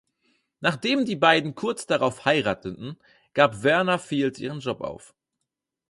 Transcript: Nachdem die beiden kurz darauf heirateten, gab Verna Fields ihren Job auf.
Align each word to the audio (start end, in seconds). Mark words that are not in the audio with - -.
Nachdem 0.61 1.05
die 1.05 1.15
beiden 1.15 1.53
kurz 1.53 1.85
darauf 1.85 2.25
heirateten, 2.25 2.97
gab 3.35 3.53
Verna 3.53 3.99
Fields 3.99 4.39
ihren 4.39 4.59
Job 4.59 4.81
auf. 4.81 5.13